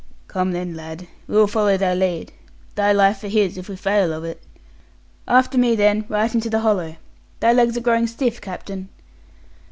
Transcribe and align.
'Come 0.27 0.51
then, 0.51 0.73
lad, 0.75 1.05
we 1.27 1.35
will 1.35 1.45
follow 1.45 1.77
thy 1.77 1.93
lead. 1.93 2.31
Thy 2.73 2.91
life 2.91 3.19
for 3.19 3.27
his, 3.27 3.55
if 3.55 3.69
we 3.69 3.75
fail 3.75 4.11
of 4.13 4.23
it.' 4.23 4.41
'After 5.27 5.59
me 5.59 5.75
then, 5.75 6.05
right 6.09 6.33
into 6.33 6.49
the 6.49 6.61
hollow; 6.61 6.95
thy 7.39 7.53
legs 7.53 7.77
are 7.77 7.81
growing 7.81 8.07
stiff, 8.07 8.41
captain.' 8.41 8.89